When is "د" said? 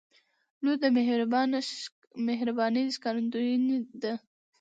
0.83-0.85